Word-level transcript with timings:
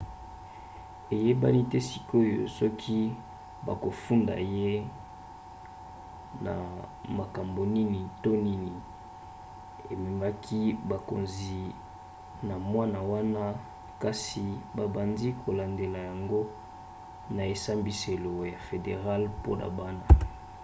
eyebani 1.15 1.61
te 1.71 1.79
sikoyo 1.89 2.41
soki 2.57 2.99
bakofunda 3.65 4.35
ye 4.57 4.71
na 6.45 6.53
makambo 7.19 7.61
nini 7.75 8.01
to 8.23 8.31
nini 8.45 8.73
ememaki 9.93 10.61
bakonzi 10.89 11.61
na 12.47 12.55
mwana 12.71 12.99
wana 13.11 13.43
kasi 14.03 14.43
babandi 14.77 15.27
kolandandela 15.43 15.99
yango 16.09 16.39
na 17.35 17.43
esambiselo 17.53 18.31
ya 18.53 18.57
federale 18.67 19.25
mpona 19.35 19.65
bana 19.77 20.03